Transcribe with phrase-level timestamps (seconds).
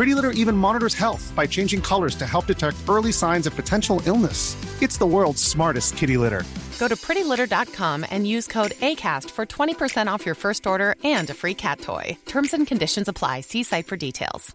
[0.00, 4.00] Pretty Litter even monitors health by changing colors to help detect early signs of potential
[4.06, 4.56] illness.
[4.80, 6.44] It's the world's smartest kitty litter.
[6.78, 11.34] Go to prettylitter.com and use code ACAST for 20% off your first order and a
[11.34, 12.16] free cat toy.
[12.24, 13.42] Terms and conditions apply.
[13.42, 14.54] See site for details.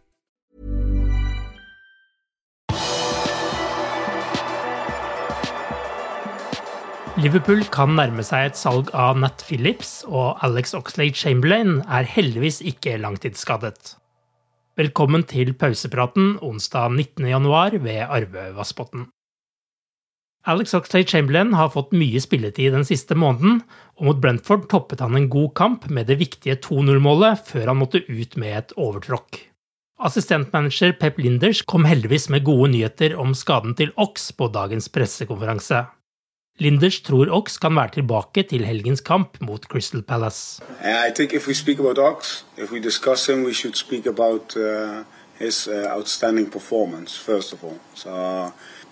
[7.21, 12.63] Liverpool kan nærme seg et salg av Nat Phillips, og Alex Oxlade Chamberlain er heldigvis
[12.65, 13.93] ikke langtidsskadet.
[14.75, 19.05] Velkommen til pausepraten onsdag 19.1 ved Arve Vassbotn.
[20.43, 23.61] Alex Oxlade Chamberlain har fått mye spilletid den siste måneden,
[23.95, 28.03] og mot Brentford toppet han en god kamp med det viktige 2-0-målet før han måtte
[28.03, 29.39] ut med et overtråkk.
[30.03, 35.85] Assistentmanager Pep Linders kom heldigvis med gode nyheter om skaden til Ox på dagens pressekonferanse.
[36.57, 40.61] Linders tror Ox kan være tilbake til helgens kamp mot Crystal Palace.
[41.79, 42.45] About Ox,
[43.27, 43.45] him,
[44.07, 45.03] about uh,
[45.39, 47.77] his uh, outstanding performance first of all.
[47.93, 48.09] So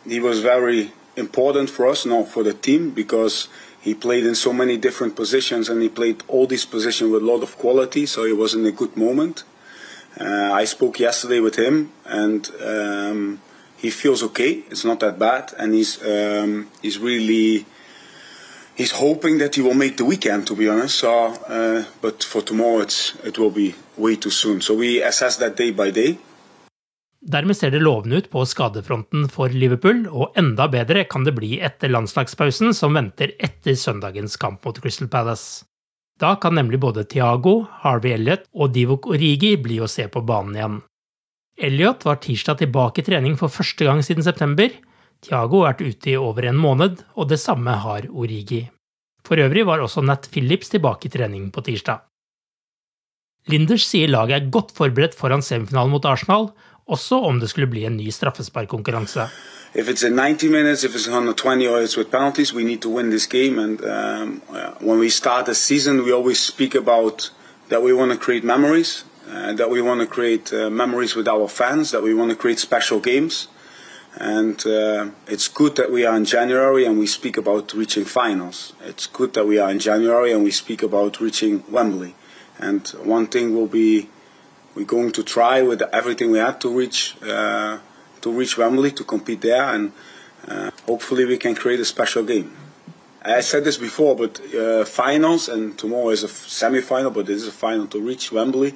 [0.06, 3.48] he was very important for us, not for the team, because
[3.82, 7.26] he played in so many different positions and he played all these positions with a
[7.26, 8.06] lot of quality.
[8.06, 9.46] So he was in a good moment.
[10.20, 12.52] Uh, I spoke yesterday with him and.
[12.62, 13.40] Um,
[13.84, 14.64] he feels okay.
[14.72, 17.66] It's not that bad, and he's um, he's really
[18.80, 20.48] he's hoping that he will make the weekend.
[20.48, 21.12] To be honest, so
[21.58, 24.62] uh, but for tomorrow it's it will be way too soon.
[24.62, 26.18] So we assess that day by day.
[27.26, 31.54] Dermed ser det lovende ut på skadefronten for Liverpool, og enda bedre kan det bli
[31.64, 35.64] etter landslagspausen som venter etter søndagens kamp mot Crystal Palace.
[36.20, 40.60] Da kan nemlig både Thiago, Harvey Elliot og Divok Origi bli å se på banen
[40.60, 40.82] igjen.
[41.58, 44.72] Elliot var tirsdag tilbake i trening for første gang siden september.
[45.24, 48.66] Thiago har vært ute i over en måned, og det samme har Origi.
[49.24, 52.02] For øvrig var også Nat Phillips tilbake i trening på tirsdag.
[53.48, 56.50] Linders sier laget er godt forberedt foran semifinalen mot Arsenal,
[56.88, 59.30] også om det skulle bli en ny straffesparkkonkurranse.
[59.76, 62.90] If it's in 90 minutes, if it's 120 or it's with penalties, we need to
[62.90, 63.58] win this game.
[63.58, 64.42] And um,
[64.80, 67.32] when we start a season, we always speak about
[67.70, 69.04] that we want to create memories.
[69.30, 72.36] Uh, that we want to create uh, memories with our fans, that we want to
[72.36, 73.48] create special games.
[74.16, 78.74] And uh, it's good that we are in January and we speak about reaching finals.
[78.84, 82.16] It's good that we are in January and we speak about reaching Wembley.
[82.60, 84.10] And one thing will be
[84.76, 87.80] we're going to try with everything we have to reach uh,
[88.22, 89.92] to reach Wembley to compete there, and
[90.48, 92.56] uh, hopefully we can create a special game.
[93.24, 97.48] I said this before, but uh, finals and tomorrow is a semi-final, but this is
[97.48, 98.76] a final to reach Wembley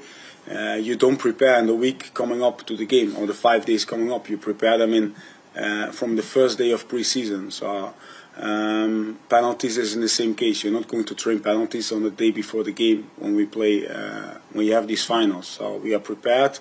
[0.49, 3.65] uh, you don't prepare in the week coming up to the game or the five
[3.65, 4.29] days coming up.
[4.29, 5.15] You prepare them in
[5.55, 7.51] uh, from the first day of preseason.
[7.51, 7.93] So
[8.37, 10.63] um, penalties is in the same case.
[10.63, 13.87] You're not going to train penalties on the day before the game when we play
[13.87, 15.47] uh, when you have these finals.
[15.47, 16.59] So we are prepared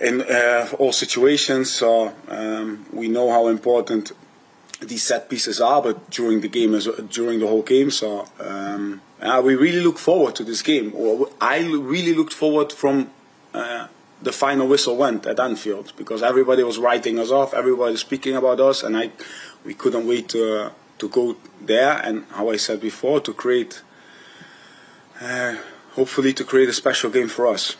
[0.00, 1.70] in uh, all situations.
[1.70, 4.12] So um, we know how important
[4.80, 7.90] these set pieces are, but during the game as during the whole game.
[7.90, 8.26] So.
[8.40, 10.92] Um, uh, we really look forward to this game.
[10.94, 13.10] Or I really looked forward from
[13.54, 13.88] uh,
[14.20, 18.36] the final whistle went at Anfield because everybody was writing us off, everybody was speaking
[18.36, 19.10] about us, and I,
[19.64, 21.92] we couldn't wait to uh, to go there.
[21.92, 23.82] And how I said before, to create,
[25.20, 25.56] uh,
[25.92, 27.76] hopefully, to create a special game for us.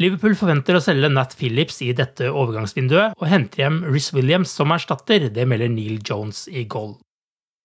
[0.00, 4.72] Liverpool forventer å selge Nat Phillips i dette overgangsvinduet og hente hjem Riz Williams som
[4.72, 6.94] erstatter, det melder Neil Jones i goal.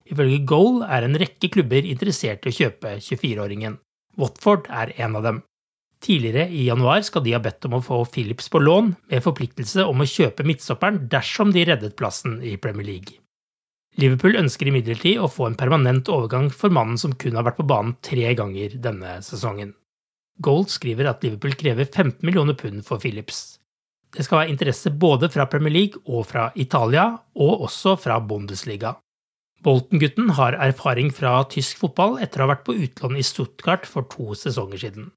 [0.06, 3.78] Ifølge Goal er en rekke klubber interessert i å kjøpe 24-åringen.
[4.20, 5.40] Watford er en av dem.
[6.04, 9.88] Tidligere i januar skal de ha bedt om å få Phillips på lån, med forpliktelse
[9.88, 13.16] om å kjøpe midtstopperen dersom de reddet plassen i Premier League.
[13.96, 17.70] Liverpool ønsker imidlertid å få en permanent overgang for mannen som kun har vært på
[17.72, 19.72] banen tre ganger denne sesongen.
[20.44, 23.60] Gold skriver at Liverpool krever 15 millioner pund for Phillips.
[24.16, 28.96] Det skal være interesse både fra Premier League og fra Italia, og også fra Bundesliga.
[29.64, 34.08] Bolton-gutten har erfaring fra tysk fotball etter å ha vært på utlån i Stuttgart for
[34.12, 35.10] to sesonger siden.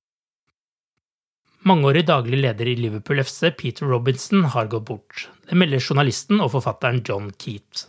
[1.69, 5.27] Mangeårig daglig leder i Liverpool FC, Peter Robinson, har gått bort.
[5.51, 7.89] Det melder journalisten og forfatteren John Keat.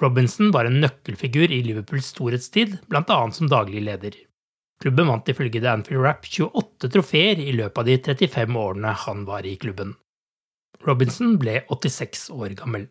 [0.00, 3.20] Robinson var en nøkkelfigur i Liverpools storhetstid, bl.a.
[3.34, 4.14] som daglig leder.
[4.80, 9.26] Klubben vant ifølge The Anfield Rap 28 trofeer i løpet av de 35 årene han
[9.28, 9.92] var i klubben.
[10.86, 12.86] Robinson ble 86 år gammel.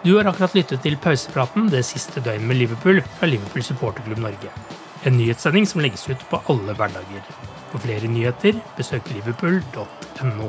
[0.00, 4.52] Du har akkurat lyttet til pausepraten det siste døgnet med Liverpool fra Liverpool supporterklubb Norge.
[5.04, 7.20] En nyhetssending som legges ut på alle hverdager.
[7.68, 10.48] For flere nyheter, besøk liverpool.no.